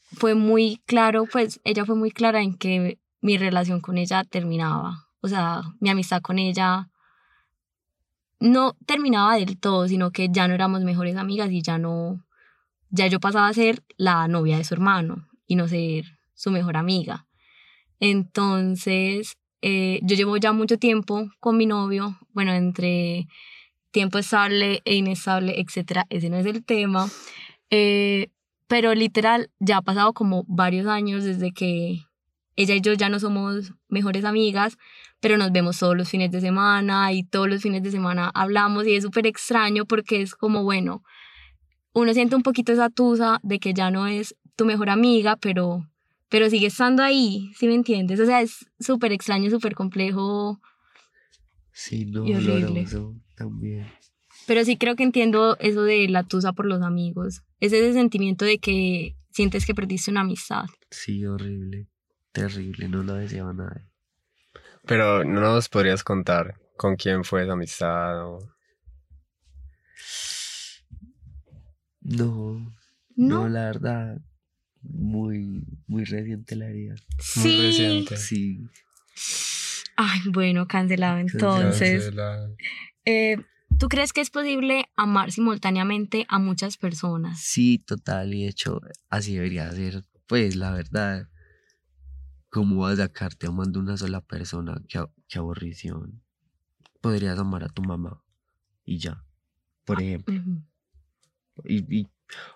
fue 0.02 0.34
muy 0.34 0.82
claro, 0.86 1.24
pues 1.30 1.60
ella 1.62 1.84
fue 1.84 1.94
muy 1.94 2.10
clara 2.10 2.42
en 2.42 2.56
que 2.58 2.98
mi 3.20 3.38
relación 3.38 3.80
con 3.80 3.96
ella 3.96 4.24
terminaba. 4.24 5.06
O 5.20 5.28
sea, 5.28 5.62
mi 5.78 5.88
amistad 5.88 6.20
con 6.20 6.40
ella 6.40 6.90
no 8.40 8.76
terminaba 8.86 9.36
del 9.36 9.56
todo, 9.56 9.86
sino 9.86 10.10
que 10.10 10.30
ya 10.32 10.48
no 10.48 10.54
éramos 10.54 10.82
mejores 10.82 11.16
amigas 11.16 11.52
y 11.52 11.62
ya 11.62 11.78
no, 11.78 12.26
ya 12.88 13.06
yo 13.06 13.20
pasaba 13.20 13.46
a 13.46 13.54
ser 13.54 13.84
la 13.96 14.26
novia 14.26 14.56
de 14.56 14.64
su 14.64 14.74
hermano 14.74 15.28
y 15.46 15.54
no 15.54 15.68
ser 15.68 16.18
su 16.34 16.50
mejor 16.50 16.76
amiga. 16.76 17.28
Entonces, 18.00 19.36
eh, 19.62 20.00
yo 20.02 20.16
llevo 20.16 20.36
ya 20.36 20.52
mucho 20.52 20.78
tiempo 20.78 21.30
con 21.40 21.56
mi 21.56 21.66
novio, 21.66 22.18
bueno, 22.32 22.52
entre 22.52 23.26
tiempo 23.90 24.18
estable 24.18 24.82
e 24.84 24.94
inestable, 24.94 25.60
etcétera, 25.60 26.06
ese 26.10 26.30
no 26.30 26.36
es 26.36 26.46
el 26.46 26.64
tema. 26.64 27.08
Eh, 27.70 28.28
pero 28.66 28.94
literal, 28.94 29.50
ya 29.58 29.78
ha 29.78 29.82
pasado 29.82 30.12
como 30.12 30.44
varios 30.46 30.86
años 30.86 31.24
desde 31.24 31.52
que 31.52 32.02
ella 32.56 32.74
y 32.74 32.80
yo 32.80 32.92
ya 32.92 33.08
no 33.08 33.18
somos 33.18 33.72
mejores 33.88 34.24
amigas, 34.24 34.76
pero 35.20 35.36
nos 35.36 35.52
vemos 35.52 35.78
todos 35.78 35.96
los 35.96 36.08
fines 36.08 36.30
de 36.30 36.40
semana 36.40 37.12
y 37.12 37.24
todos 37.24 37.48
los 37.48 37.62
fines 37.62 37.82
de 37.82 37.90
semana 37.90 38.30
hablamos 38.34 38.86
y 38.86 38.94
es 38.94 39.02
súper 39.02 39.26
extraño 39.26 39.86
porque 39.86 40.22
es 40.22 40.34
como, 40.34 40.62
bueno, 40.62 41.02
uno 41.92 42.12
siente 42.14 42.36
un 42.36 42.42
poquito 42.42 42.72
esa 42.72 42.90
tusa 42.90 43.40
de 43.42 43.58
que 43.58 43.74
ya 43.74 43.90
no 43.90 44.06
es 44.06 44.36
tu 44.56 44.64
mejor 44.64 44.90
amiga, 44.90 45.36
pero, 45.36 45.86
pero 46.30 46.48
sigue 46.48 46.68
estando 46.68 47.02
ahí, 47.02 47.50
¿sí 47.56 47.66
me 47.66 47.74
entiendes? 47.74 48.18
O 48.20 48.24
sea, 48.26 48.40
es 48.40 48.66
súper 48.78 49.12
extraño, 49.12 49.50
súper 49.50 49.74
complejo, 49.74 50.60
Sí, 51.72 52.04
no, 52.06 52.26
Y 52.26 52.34
horrible. 52.34 52.60
doloroso 52.60 53.14
también. 53.36 53.86
pero 54.46 54.64
sí 54.64 54.76
creo 54.76 54.96
que 54.96 55.02
entiendo 55.04 55.56
eso 55.60 55.82
de 55.82 56.08
la 56.08 56.24
tusa 56.24 56.52
por 56.52 56.66
los 56.66 56.82
amigos. 56.82 57.42
Es 57.60 57.72
ese 57.72 57.92
sentimiento 57.92 58.44
de 58.44 58.58
que 58.58 59.16
sientes 59.30 59.64
que 59.64 59.74
perdiste 59.74 60.10
una 60.10 60.22
amistad. 60.22 60.64
Sí, 60.90 61.24
horrible, 61.24 61.86
terrible, 62.32 62.88
no 62.88 63.02
lo 63.02 63.14
deseaba 63.14 63.52
nadie. 63.52 63.86
Pero 64.86 65.24
no 65.24 65.40
nos 65.40 65.68
podrías 65.68 66.02
contar 66.02 66.54
con 66.76 66.96
quién 66.96 67.22
fue 67.24 67.44
esa 67.44 67.52
amistad 67.52 68.26
o... 68.26 68.38
No, 72.00 72.54
¿No? 73.16 73.42
no, 73.42 73.48
la 73.48 73.64
verdad, 73.66 74.18
muy, 74.82 75.64
muy 75.86 76.04
reciente 76.04 76.56
la 76.56 76.66
herida. 76.68 76.94
Muy 77.36 77.50
sí. 77.50 77.58
reciente. 77.60 78.16
Sí, 78.16 78.60
Ay, 79.96 80.20
bueno, 80.30 80.66
cancelado 80.66 81.18
Cancelado. 81.18 81.60
entonces. 81.60 82.04
Cancela. 82.04 82.48
Eh, 83.04 83.36
¿Tú 83.78 83.88
crees 83.88 84.12
que 84.12 84.20
es 84.20 84.30
posible 84.30 84.86
amar 84.96 85.32
simultáneamente 85.32 86.26
a 86.28 86.38
muchas 86.38 86.76
personas? 86.76 87.40
sí, 87.40 87.78
total, 87.78 88.34
y 88.34 88.42
de 88.44 88.48
hecho, 88.50 88.80
así 89.08 89.34
debería 89.34 89.70
ser, 89.72 90.02
pues, 90.26 90.56
la 90.56 90.72
verdad. 90.72 91.28
¿Cómo 92.50 92.80
vas 92.80 92.94
a 92.98 93.04
sacarte 93.04 93.46
amando 93.46 93.78
a 93.78 93.82
una 93.82 93.96
sola 93.96 94.20
persona? 94.20 94.82
Qué, 94.88 95.04
qué 95.28 95.38
aburrición. 95.38 96.20
Podrías 97.00 97.38
amar 97.38 97.62
a 97.64 97.68
tu 97.68 97.82
mamá 97.82 98.22
y 98.84 98.98
ya, 98.98 99.24
por 99.84 100.02
ejemplo. 100.02 100.34
Ujú. 100.34 100.62
Y, 101.64 102.00
y- 102.00 102.08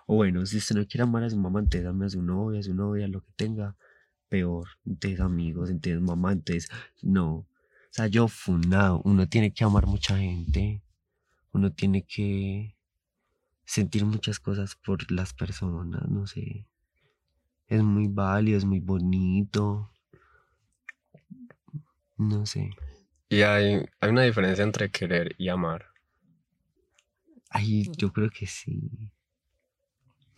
o 0.05 0.15
bueno, 0.15 0.45
si 0.45 0.57
usted 0.57 0.75
no 0.75 0.85
quiere 0.85 1.03
amar 1.03 1.23
a 1.23 1.29
su 1.29 1.37
mamá, 1.37 1.59
entonces 1.59 1.87
ame 1.87 2.05
a 2.05 2.09
su 2.09 2.21
novia, 2.21 2.59
a 2.59 2.63
su 2.63 2.73
novia, 2.73 3.07
lo 3.07 3.21
que 3.21 3.31
tenga, 3.35 3.75
peor. 4.29 4.67
Entonces 4.85 5.19
amigos, 5.19 5.69
entonces 5.69 6.01
mamá, 6.01 6.31
entonces 6.33 6.69
no. 7.01 7.33
O 7.35 7.47
sea, 7.91 8.07
yo 8.07 8.27
fundado, 8.27 9.01
uno 9.05 9.27
tiene 9.27 9.53
que 9.53 9.63
amar 9.63 9.87
mucha 9.87 10.17
gente, 10.17 10.81
uno 11.51 11.71
tiene 11.71 12.05
que 12.05 12.75
sentir 13.65 14.05
muchas 14.05 14.39
cosas 14.39 14.75
por 14.75 15.11
las 15.11 15.33
personas, 15.33 16.07
no 16.09 16.27
sé. 16.27 16.67
Es 17.67 17.81
muy 17.81 18.07
válido, 18.07 18.57
es 18.57 18.65
muy 18.65 18.79
bonito. 18.79 19.91
No 22.17 22.45
sé. 22.45 22.71
Y 23.29 23.41
hay, 23.41 23.85
hay 23.99 24.09
una 24.09 24.23
diferencia 24.23 24.63
entre 24.63 24.91
querer 24.91 25.35
y 25.37 25.49
amar. 25.49 25.87
Ay, 27.49 27.89
yo 27.97 28.11
creo 28.13 28.29
que 28.29 28.45
sí. 28.45 29.11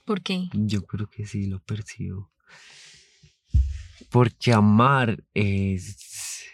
¿Por 0.07 0.21
qué? 0.21 0.47
Yo 0.53 0.83
creo 0.85 1.09
que 1.09 1.27
sí 1.27 1.47
lo 1.47 1.59
percibo. 1.59 2.31
Porque 4.09 4.53
amar 4.53 5.21
es. 5.33 6.45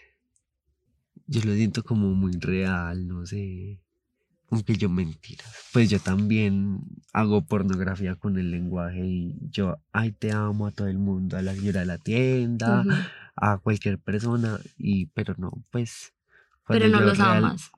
Yo 1.28 1.40
lo 1.44 1.54
siento 1.54 1.84
como 1.84 2.08
muy 2.14 2.32
real, 2.32 3.06
no 3.06 3.24
sé. 3.24 3.80
Aunque 4.50 4.74
yo 4.76 4.88
mentiras. 4.88 5.48
Pues 5.72 5.88
yo 5.88 6.00
también 6.00 6.80
hago 7.12 7.42
pornografía 7.46 8.16
con 8.16 8.38
el 8.38 8.50
lenguaje 8.50 9.06
y 9.06 9.36
yo, 9.50 9.78
ay, 9.92 10.10
te 10.10 10.32
amo 10.32 10.66
a 10.66 10.72
todo 10.72 10.88
el 10.88 10.98
mundo, 10.98 11.36
a 11.36 11.42
la 11.42 11.54
señora 11.54 11.80
de 11.80 11.86
la 11.86 11.98
tienda, 11.98 12.84
a 13.36 13.58
cualquier 13.58 14.00
persona, 14.00 14.58
y 14.76 15.06
pero 15.06 15.34
no, 15.38 15.52
pues. 15.70 16.12
Pero 16.66 16.88
no 16.88 17.00
los 17.00 17.18
real- 17.18 17.44
amas. 17.44 17.70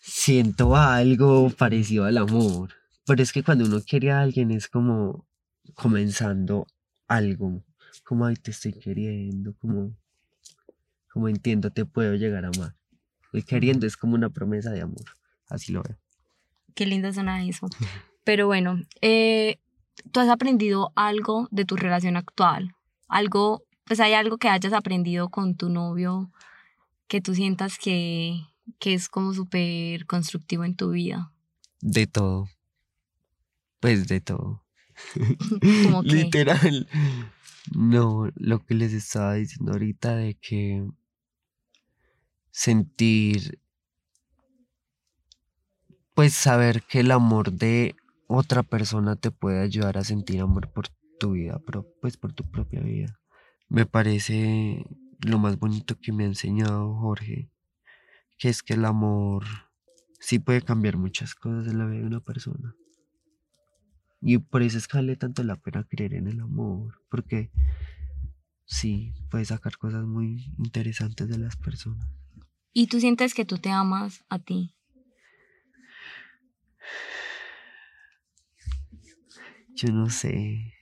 siento 0.00 0.76
algo 0.76 1.48
parecido 1.50 2.04
al 2.04 2.18
amor. 2.18 2.70
Pero 3.06 3.22
es 3.22 3.32
que 3.32 3.42
cuando 3.42 3.64
uno 3.64 3.80
quiere 3.82 4.10
a 4.10 4.20
alguien 4.20 4.50
es 4.50 4.68
como 4.68 5.26
comenzando 5.74 6.66
algo. 7.08 7.62
Como, 8.04 8.26
ay, 8.26 8.36
te 8.36 8.50
estoy 8.50 8.72
queriendo, 8.72 9.54
como, 9.54 9.94
como 11.12 11.28
entiendo, 11.28 11.70
te 11.70 11.84
puedo 11.84 12.14
llegar 12.14 12.44
a 12.44 12.48
amar. 12.48 12.74
El 13.32 13.44
queriendo 13.44 13.86
es 13.86 13.96
como 13.96 14.14
una 14.14 14.30
promesa 14.30 14.70
de 14.70 14.82
amor. 14.82 15.04
Así 15.48 15.72
lo 15.72 15.82
veo. 15.82 15.96
Qué 16.74 16.86
lindo 16.86 17.12
suena 17.12 17.44
eso. 17.44 17.68
Pero 18.24 18.46
bueno, 18.46 18.80
eh, 19.00 19.58
¿tú 20.12 20.20
has 20.20 20.28
aprendido 20.28 20.92
algo 20.96 21.48
de 21.50 21.64
tu 21.64 21.76
relación 21.76 22.16
actual? 22.16 22.74
Algo, 23.08 23.62
pues 23.84 24.00
hay 24.00 24.14
algo 24.14 24.38
que 24.38 24.48
hayas 24.48 24.72
aprendido 24.72 25.28
con 25.28 25.56
tu 25.56 25.68
novio 25.68 26.30
que 27.06 27.20
tú 27.20 27.34
sientas 27.34 27.78
que, 27.78 28.40
que 28.78 28.94
es 28.94 29.08
como 29.08 29.34
súper 29.34 30.06
constructivo 30.06 30.64
en 30.64 30.74
tu 30.74 30.90
vida. 30.90 31.30
De 31.80 32.06
todo. 32.06 32.48
Pues 33.84 34.08
de 34.08 34.22
todo. 34.22 34.64
Que, 35.60 36.00
Literal. 36.04 36.88
No, 37.74 38.30
lo 38.34 38.64
que 38.64 38.74
les 38.74 38.94
estaba 38.94 39.34
diciendo 39.34 39.72
ahorita 39.72 40.16
de 40.16 40.36
que 40.36 40.88
sentir, 42.50 43.58
pues 46.14 46.32
saber 46.32 46.82
que 46.84 47.00
el 47.00 47.10
amor 47.10 47.52
de 47.52 47.94
otra 48.26 48.62
persona 48.62 49.16
te 49.16 49.30
puede 49.30 49.60
ayudar 49.60 49.98
a 49.98 50.04
sentir 50.04 50.40
amor 50.40 50.72
por 50.72 50.88
tu 51.20 51.32
vida, 51.32 51.60
pero 51.66 51.86
pues 52.00 52.16
por 52.16 52.32
tu 52.32 52.50
propia 52.50 52.80
vida. 52.80 53.20
Me 53.68 53.84
parece 53.84 54.86
lo 55.20 55.38
más 55.38 55.58
bonito 55.58 56.00
que 56.00 56.10
me 56.10 56.24
ha 56.24 56.28
enseñado 56.28 56.94
Jorge, 56.94 57.50
que 58.38 58.48
es 58.48 58.62
que 58.62 58.72
el 58.72 58.86
amor 58.86 59.44
sí 60.20 60.38
puede 60.38 60.62
cambiar 60.62 60.96
muchas 60.96 61.34
cosas 61.34 61.66
en 61.66 61.76
la 61.76 61.84
vida 61.84 62.00
de 62.00 62.06
una 62.06 62.20
persona. 62.20 62.74
Y 64.26 64.38
por 64.38 64.62
eso 64.62 64.78
es 64.78 64.88
que 64.88 64.96
vale 64.96 65.16
tanto 65.16 65.42
la 65.42 65.56
pena 65.56 65.84
creer 65.84 66.14
en 66.14 66.26
el 66.28 66.40
amor, 66.40 67.02
porque 67.10 67.50
sí, 68.64 69.12
puede 69.30 69.44
sacar 69.44 69.76
cosas 69.76 70.04
muy 70.06 70.46
interesantes 70.58 71.28
de 71.28 71.36
las 71.38 71.56
personas. 71.56 72.08
y 72.72 72.86
tú 72.88 72.98
sientes 73.00 73.34
que 73.34 73.44
tú 73.44 73.58
te 73.58 73.70
amas 73.70 74.24
a 74.30 74.38
ti. 74.38 74.74
Yo 79.74 79.88
no 79.92 80.08
sé. 80.10 80.74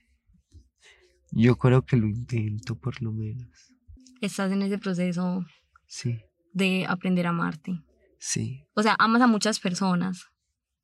Yo 1.31 1.55
creo 1.57 1.83
que 1.85 1.97
lo 1.97 2.07
intento 2.07 2.75
por 2.75 3.01
lo 3.01 3.11
menos. 3.11 3.73
Estás 4.21 4.51
en 4.51 4.61
ese 4.61 4.77
proceso 4.77 5.45
Sí, 5.87 6.19
de 6.53 6.85
aprender 6.87 7.25
a 7.27 7.29
amarte. 7.31 7.79
sí, 8.19 8.65
O 8.73 8.81
sea, 8.83 8.95
amas 8.99 9.21
a 9.21 9.27
muchas 9.27 9.59
personas 9.59 10.27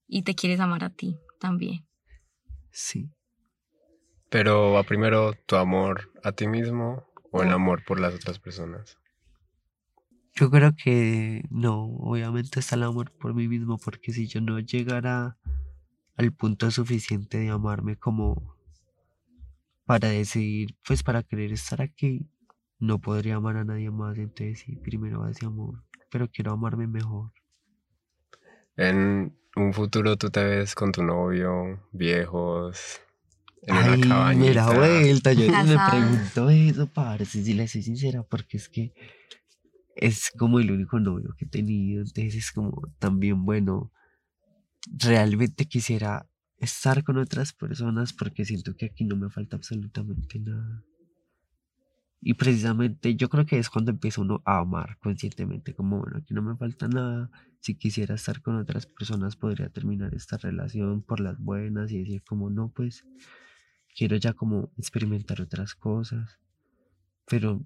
y 0.08 0.24
te 0.24 0.36
quieres 0.36 0.60
amar 0.60 0.84
a 0.84 0.90
ti 0.90 1.18
también. 1.40 1.86
Sí. 2.72 3.12
Pero 4.30 4.74
va 4.74 4.84
primero 4.84 5.34
tu 5.46 5.56
amor 5.56 6.12
a 6.24 6.32
ti 6.32 6.48
mismo 6.48 7.08
o 7.32 7.44
el 7.44 7.50
amor 7.50 7.84
por 7.86 8.00
las 8.00 8.14
otras 8.14 8.40
personas. 8.40 8.98
Yo 10.36 10.50
creo 10.50 10.74
que 10.76 11.44
no, 11.50 11.84
obviamente 11.84 12.60
está 12.60 12.76
el 12.76 12.84
amor 12.84 13.12
por 13.12 13.34
mí 13.34 13.48
mismo, 13.48 13.78
porque 13.78 14.14
si 14.14 14.28
yo 14.28 14.40
no 14.40 14.60
llegara 14.60 15.38
al 16.16 16.32
punto 16.32 16.70
suficiente 16.72 17.40
de 17.40 17.50
amarme 17.50 17.98
como 17.98 18.56
para 19.86 20.10
decidir, 20.10 20.78
pues 20.86 21.04
para 21.04 21.24
querer 21.24 21.52
estar 21.52 21.82
aquí, 21.82 22.30
no 22.78 23.00
podría 23.00 23.36
amar 23.36 23.58
a 23.58 23.66
nadie 23.66 23.90
más, 23.92 24.18
entonces 24.18 24.60
sí, 24.60 24.76
primero 24.76 25.28
ese 25.28 25.46
amor, 25.46 25.84
pero 26.10 26.30
quiero 26.30 26.52
amarme 26.52 26.88
mejor. 26.88 27.32
En 28.78 29.36
un 29.64 29.74
futuro 29.74 30.18
tú 30.18 30.30
te 30.30 30.44
ves 30.44 30.76
con 30.76 30.92
tu 30.92 31.04
novio, 31.04 31.80
viejos, 31.92 33.02
en 33.64 33.78
una 33.78 33.94
Ay, 33.94 34.02
cabañita. 34.02 34.50
mira, 34.50 34.72
vuelta, 34.72 35.34
yo 35.34 35.48
me 35.66 35.80
pregunto 35.80 36.50
eso, 36.50 36.88
parce, 36.88 37.44
si 37.44 37.54
le 37.54 37.68
soy 37.68 37.84
sincera, 37.84 38.24
porque 38.24 38.58
es 38.58 38.70
que 38.70 38.94
es 39.96 40.32
como 40.38 40.60
el 40.60 40.72
único 40.72 41.00
novio 41.00 41.36
que 41.38 41.46
he 41.46 41.50
tenido, 41.50 42.02
entonces 42.02 42.36
es 42.36 42.52
como 42.52 42.82
también 43.00 43.44
bueno, 43.46 43.92
realmente 44.98 45.66
quisiera 45.66 46.28
estar 46.58 47.04
con 47.04 47.18
otras 47.18 47.54
personas 47.54 48.14
porque 48.14 48.46
siento 48.46 48.76
que 48.76 48.86
aquí 48.86 49.06
no 49.06 49.16
me 49.16 49.30
falta 49.30 49.58
absolutamente 49.58 50.40
nada. 50.40 50.84
Y 52.22 52.34
precisamente 52.34 53.16
yo 53.16 53.30
creo 53.30 53.46
que 53.46 53.58
es 53.60 53.70
cuando 53.70 53.92
empieza 53.92 54.22
uno 54.22 54.42
a 54.46 54.60
amar 54.60 54.98
conscientemente, 55.00 55.74
como 55.74 56.00
bueno, 56.00 56.18
aquí 56.18 56.34
no 56.34 56.42
me 56.42 56.58
falta 56.58 56.88
nada, 56.88 57.32
si 57.62 57.76
quisiera 57.76 58.16
estar 58.16 58.42
con 58.42 58.58
otras 58.58 58.86
personas 58.86 59.36
podría 59.38 59.70
terminar 59.70 60.14
esta 60.14 60.38
relación 60.38 61.02
por 61.02 61.22
las 61.22 61.40
buenas 61.40 61.92
y 61.92 62.00
decir 62.00 62.24
como 62.24 62.50
no, 62.50 62.70
pues 62.70 63.06
quiero 63.96 64.18
ya 64.18 64.34
como 64.34 64.72
experimentar 64.78 65.42
otras 65.42 65.76
cosas. 65.76 66.40
Pero 67.26 67.62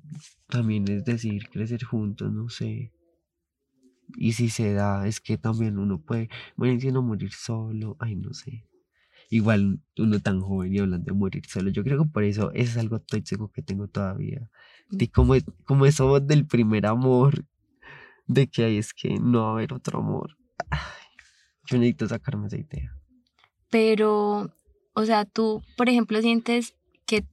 también 0.48 0.88
es 0.89 1.05
decir, 1.05 1.50
crecer 1.50 1.83
juntos, 1.83 2.31
no 2.31 2.50
sé. 2.50 2.91
Y 4.15 4.33
si 4.33 4.50
se 4.50 4.74
da, 4.74 5.07
es 5.07 5.19
que 5.22 5.38
también 5.38 5.79
uno 5.79 6.00
puede, 6.00 6.29
bueno, 6.55 6.79
si 6.79 6.91
no 6.91 7.01
morir 7.01 7.31
solo, 7.31 7.95
ay, 8.00 8.15
no 8.15 8.33
sé. 8.33 8.65
Igual 9.29 9.79
uno 9.97 10.19
tan 10.19 10.41
joven 10.41 10.73
y 10.73 10.79
hablando 10.79 11.05
de 11.05 11.17
morir 11.17 11.43
solo, 11.47 11.69
yo 11.69 11.83
creo 11.83 12.03
que 12.03 12.09
por 12.09 12.23
eso 12.23 12.51
es 12.53 12.77
algo 12.77 12.99
tóxico 12.99 13.51
que 13.51 13.61
tengo 13.61 13.87
todavía. 13.87 14.49
De 14.89 15.09
como, 15.09 15.35
como 15.65 15.85
eso 15.85 16.19
del 16.19 16.45
primer 16.45 16.85
amor, 16.85 17.45
de 18.27 18.47
que 18.47 18.65
hay 18.65 18.77
es 18.77 18.93
que 18.93 19.17
no 19.19 19.43
va 19.43 19.49
a 19.49 19.51
haber 19.53 19.73
otro 19.73 19.99
amor. 19.99 20.37
Ay, 20.69 20.79
yo 21.65 21.77
necesito 21.77 22.07
sacarme 22.07 22.47
esa 22.47 22.57
idea. 22.57 22.95
Pero, 23.69 24.53
o 24.93 25.05
sea, 25.05 25.25
tú, 25.25 25.63
por 25.77 25.89
ejemplo, 25.89 26.21
sientes 26.21 26.75
que 27.05 27.25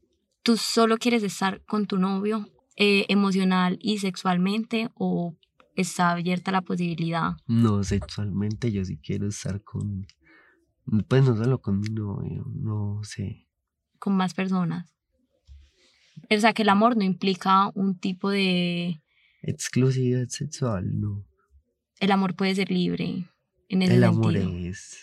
tú 0.43 0.57
solo 0.57 0.97
quieres 0.97 1.23
estar 1.23 1.63
con 1.67 1.87
tu 1.87 1.99
novio 1.99 2.49
eh, 2.77 3.05
emocional 3.09 3.79
y 3.83 3.99
sexualmente 3.99 4.91
o 4.95 5.37
está 5.77 6.11
abierta 6.11 6.53
la 6.53 6.63
posibilidad. 6.63 7.33
No, 7.47 7.83
sexualmente 7.85 8.73
yo 8.73 8.85
sí 8.85 8.99
quiero 8.99 9.29
estar 9.29 9.63
con, 9.63 10.07
pues 11.09 11.25
no 11.25 11.37
solo 11.37 11.61
con 11.61 11.81
mi 11.81 11.89
novio, 11.89 12.45
no 12.55 13.01
sé. 13.05 13.47
con 13.99 14.17
más 14.17 14.35
personas. 14.35 14.95
O 16.31 16.39
sea, 16.41 16.53
que 16.53 16.63
el 16.63 16.69
amor 16.69 16.97
no 16.97 17.05
implica 17.05 17.71
un 17.75 17.99
tipo 17.99 18.31
de... 18.31 19.01
Exclusividad 19.43 20.29
sexual, 20.29 21.01
no. 21.01 21.25
El 21.99 22.13
amor 22.13 22.35
puede 22.35 22.55
ser 22.55 22.71
libre 22.71 23.25
en 23.69 23.83
ese 23.83 23.95
El 23.97 24.05
amor 24.05 24.33
sentido. 24.35 24.71
es 24.71 24.99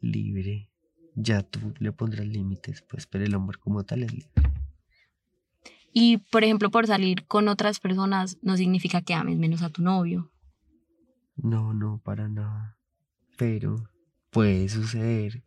libre. 0.00 0.70
Ya 1.14 1.42
tú 1.42 1.74
le 1.78 1.92
pondrás 1.92 2.26
límites, 2.26 2.82
pues, 2.88 3.06
pero 3.06 3.24
el 3.24 3.34
amor 3.34 3.58
como 3.58 3.84
tal 3.84 4.02
es 4.02 4.12
libre. 4.12 4.30
Y, 5.92 6.18
por 6.18 6.42
ejemplo, 6.42 6.70
por 6.70 6.86
salir 6.86 7.26
con 7.26 7.48
otras 7.48 7.78
personas 7.80 8.38
no 8.42 8.56
significa 8.56 9.02
que 9.02 9.12
ames 9.14 9.38
menos 9.38 9.62
a 9.62 9.68
tu 9.70 9.82
novio. 9.82 10.30
No, 11.36 11.74
no, 11.74 12.00
para 12.02 12.28
nada. 12.28 12.78
Pero 13.36 13.76
puede 14.32 14.68
suceder 14.68 15.42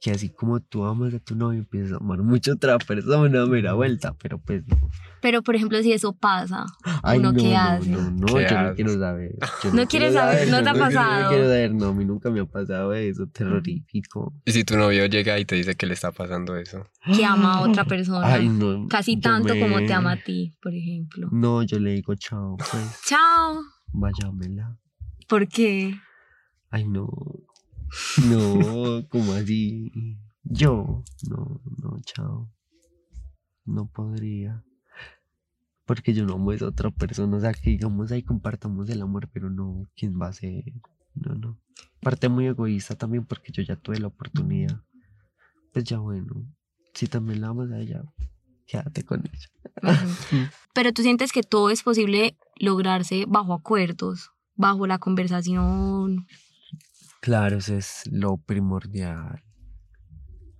que 0.00 0.10
así 0.10 0.28
como 0.28 0.60
tú 0.60 0.84
amas 0.84 1.14
a 1.14 1.18
tu 1.18 1.34
novio, 1.34 1.60
empiezas 1.60 1.92
a 1.92 1.96
amar 1.96 2.18
mucho 2.18 2.50
a 2.52 2.54
otra 2.56 2.76
persona, 2.78 3.46
mira 3.46 3.72
vuelta, 3.72 4.14
pero 4.22 4.38
pues 4.38 4.62
no. 4.66 4.76
Pero, 5.22 5.42
por 5.42 5.56
ejemplo, 5.56 5.82
si 5.82 5.94
eso 5.94 6.12
pasa, 6.12 6.66
Ay, 7.02 7.20
¿Uno 7.20 7.32
no, 7.32 7.40
qué 7.42 7.48
no, 7.54 7.58
hace? 7.58 7.90
no, 7.90 8.10
no, 8.10 8.26
¿Qué 8.26 8.46
yo 8.50 8.60
no 8.62 8.74
quiero 8.74 8.98
saber. 8.98 9.34
yo 9.62 9.72
No 9.72 9.88
quieres 9.88 9.88
quiero 9.88 10.12
saber, 10.12 10.48
¿no 10.50 10.62
te 10.62 10.68
ha 10.68 10.74
pasado? 10.74 11.22
No 11.22 11.28
quiero 11.30 11.44
saber, 11.44 11.74
no, 11.74 11.86
a 11.86 11.94
mí 11.94 12.04
nunca 12.04 12.30
me 12.30 12.40
ha 12.40 12.44
pasado 12.44 12.92
eso, 12.92 13.26
terrorífico. 13.28 14.34
Y 14.44 14.52
si 14.52 14.64
tu 14.64 14.76
novio 14.76 15.06
llega 15.06 15.38
y 15.38 15.46
te 15.46 15.54
dice 15.54 15.74
que 15.74 15.86
le 15.86 15.94
está 15.94 16.12
pasando 16.12 16.54
eso. 16.58 16.86
que 17.16 17.24
ama 17.24 17.54
a 17.54 17.60
otra 17.62 17.86
persona. 17.86 18.30
Ay, 18.30 18.50
no. 18.50 18.86
Casi 18.88 19.16
tanto 19.16 19.58
como 19.58 19.78
te 19.78 19.94
ama 19.94 20.12
a 20.12 20.16
ti, 20.22 20.54
por 20.60 20.74
ejemplo. 20.74 21.28
No, 21.32 21.62
yo 21.62 21.78
le 21.78 21.92
digo 21.92 22.14
chao, 22.16 22.58
pues, 22.58 23.00
Chao. 23.06 23.62
váyamela. 23.90 24.76
¿Por 25.28 25.48
qué? 25.48 25.94
Ay, 26.70 26.86
no. 26.86 27.08
No, 28.28 29.06
como 29.08 29.32
así. 29.32 29.92
Yo, 30.42 31.02
no, 31.28 31.60
no, 31.82 32.00
chao. 32.04 32.50
No 33.64 33.86
podría. 33.86 34.62
Porque 35.86 36.14
yo 36.14 36.24
no 36.24 36.34
amo 36.34 36.50
a 36.50 36.54
esa 36.54 36.66
otra 36.66 36.90
persona. 36.90 37.36
O 37.36 37.40
sea, 37.40 37.52
que 37.54 37.70
digamos 37.70 38.12
ahí 38.12 38.22
compartamos 38.22 38.88
el 38.90 39.02
amor, 39.02 39.28
pero 39.32 39.50
no, 39.50 39.86
¿quién 39.96 40.20
va 40.20 40.28
a 40.28 40.32
ser? 40.32 40.64
No, 41.14 41.34
no. 41.34 41.58
Parte 42.00 42.28
muy 42.28 42.46
egoísta 42.46 42.94
también 42.94 43.24
porque 43.24 43.52
yo 43.52 43.62
ya 43.62 43.76
tuve 43.76 43.98
la 43.98 44.08
oportunidad. 44.08 44.82
Pues 45.72 45.84
ya 45.84 45.98
bueno. 45.98 46.46
Si 46.94 47.06
también 47.06 47.40
la 47.40 47.48
amas 47.48 47.70
a 47.72 47.80
ella, 47.80 48.04
quédate 48.66 49.04
con 49.04 49.24
ella. 49.26 49.48
Pero 50.74 50.92
tú 50.92 51.02
sientes 51.02 51.32
que 51.32 51.42
todo 51.42 51.70
es 51.70 51.82
posible 51.82 52.36
lograrse 52.56 53.24
bajo 53.26 53.54
acuerdos, 53.54 54.30
bajo 54.54 54.86
la 54.86 54.98
conversación. 54.98 56.26
Claro, 57.24 57.56
eso 57.56 57.74
es 57.74 58.02
lo 58.10 58.36
primordial. 58.36 59.42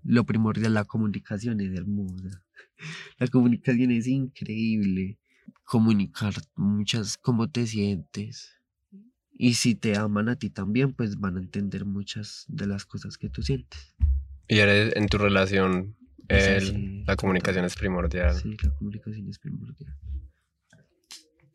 Lo 0.02 0.24
primordial, 0.24 0.72
la 0.72 0.86
comunicación 0.86 1.60
es 1.60 1.74
hermosa. 1.74 2.42
La 3.18 3.26
comunicación 3.26 3.90
es 3.90 4.06
increíble. 4.06 5.18
Comunicar 5.64 6.32
muchas 6.56 7.18
cómo 7.18 7.50
te 7.50 7.66
sientes. 7.66 8.58
Y 9.30 9.54
si 9.54 9.74
te 9.74 9.98
aman 9.98 10.30
a 10.30 10.36
ti 10.36 10.48
también, 10.48 10.94
pues 10.94 11.20
van 11.20 11.36
a 11.36 11.40
entender 11.40 11.84
muchas 11.84 12.46
de 12.48 12.66
las 12.66 12.86
cosas 12.86 13.18
que 13.18 13.28
tú 13.28 13.42
sientes. 13.42 13.94
Y 14.48 14.60
eres 14.60 14.96
en 14.96 15.06
tu 15.08 15.18
relación, 15.18 15.98
la 16.28 17.16
comunicación 17.16 17.66
es 17.66 17.76
primordial. 17.76 18.34
Sí, 18.36 18.56
la 18.62 18.70
comunicación 18.70 19.28
es 19.28 19.38
primordial. 19.38 19.94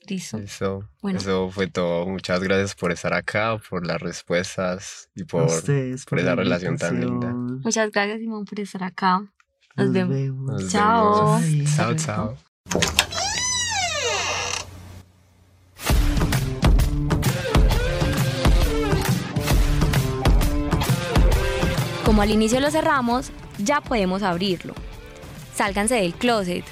Listo. 0.10 0.38
Eso, 0.40 0.90
Bueno. 1.02 1.20
eso 1.20 1.50
fue 1.52 1.68
todo. 1.68 2.06
Muchas 2.08 2.42
gracias 2.42 2.74
por 2.76 2.92
estar 2.92 3.14
acá, 3.14 3.60
por 3.70 3.86
las 3.86 4.02
respuestas 4.02 5.10
y 5.16 5.24
por... 5.24 5.44
ustedes 5.44 6.06
por 6.06 6.18
la 6.18 6.24
esa 6.24 6.36
relación 6.36 6.78
tan 6.78 7.00
linda. 7.00 7.32
Muchas 7.34 7.92
gracias, 7.92 8.20
Simón, 8.20 8.46
por 8.46 8.60
estar 8.60 8.84
acá. 8.84 9.20
Nos 9.76 9.86
Nos 9.88 9.94
vemos. 9.94 10.14
vemos. 10.16 10.64
Nos 10.64 10.72
Chao. 10.72 11.40
vemos. 11.40 11.76
Chao, 11.76 11.94
chao. 11.96 12.38
Como 22.06 22.22
al 22.22 22.32
inicio 22.32 22.60
lo 22.60 22.72
cerramos, 22.72 23.32
ya 23.60 23.82
podemos 23.82 24.24
abrirlo. 24.24 24.74
Sálganse 25.56 25.96
del 25.96 26.14
closet. 26.14 26.64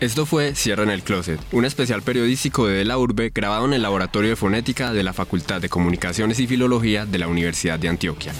Esto 0.00 0.24
fue 0.24 0.54
Cierra 0.54 0.82
en 0.82 0.88
el 0.88 1.02
Closet, 1.02 1.38
un 1.52 1.66
especial 1.66 2.00
periodístico 2.00 2.66
de 2.66 2.78
De 2.78 2.84
la 2.86 2.96
Urbe 2.96 3.30
grabado 3.34 3.66
en 3.66 3.74
el 3.74 3.82
Laboratorio 3.82 4.30
de 4.30 4.36
Fonética 4.36 4.94
de 4.94 5.02
la 5.02 5.12
Facultad 5.12 5.60
de 5.60 5.68
Comunicaciones 5.68 6.40
y 6.40 6.46
Filología 6.46 7.04
de 7.04 7.18
la 7.18 7.28
Universidad 7.28 7.78
de 7.78 7.88
Antioquia. 7.90 8.32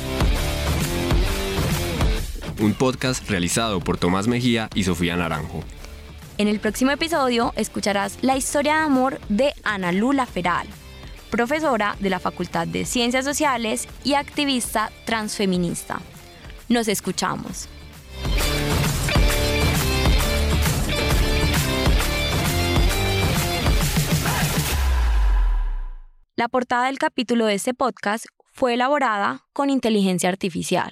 Un 2.60 2.72
podcast 2.72 3.28
realizado 3.28 3.80
por 3.80 3.98
Tomás 3.98 4.26
Mejía 4.26 4.70
y 4.74 4.84
Sofía 4.84 5.16
Naranjo. 5.16 5.62
En 6.38 6.48
el 6.48 6.60
próximo 6.60 6.92
episodio 6.92 7.52
escucharás 7.56 8.16
la 8.22 8.38
historia 8.38 8.76
de 8.76 8.80
amor 8.80 9.20
de 9.28 9.52
Ana 9.62 9.92
Lula 9.92 10.24
Feral, 10.24 10.66
profesora 11.30 11.94
de 12.00 12.08
la 12.08 12.20
Facultad 12.20 12.68
de 12.68 12.86
Ciencias 12.86 13.26
Sociales 13.26 13.86
y 14.02 14.14
activista 14.14 14.90
transfeminista. 15.04 16.00
Nos 16.70 16.88
escuchamos. 16.88 17.68
La 26.40 26.48
portada 26.48 26.86
del 26.86 26.96
capítulo 26.96 27.44
de 27.44 27.52
este 27.52 27.74
podcast 27.74 28.24
fue 28.50 28.72
elaborada 28.72 29.44
con 29.52 29.68
inteligencia 29.68 30.30
artificial. 30.30 30.90